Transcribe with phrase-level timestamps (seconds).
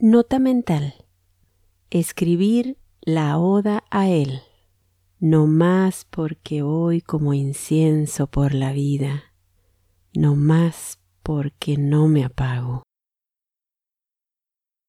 [0.00, 0.94] Nota mental.
[1.90, 4.42] Escribir la oda a él.
[5.18, 9.34] No más porque voy como incienso por la vida,
[10.14, 12.84] no más porque no me apago.